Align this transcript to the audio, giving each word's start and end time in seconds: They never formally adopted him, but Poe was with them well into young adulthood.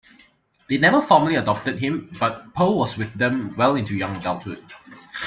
They 0.67 0.79
never 0.79 0.99
formally 0.99 1.35
adopted 1.35 1.77
him, 1.77 2.09
but 2.19 2.55
Poe 2.55 2.75
was 2.75 2.97
with 2.97 3.13
them 3.13 3.53
well 3.55 3.75
into 3.75 3.95
young 3.95 4.15
adulthood. 4.15 4.65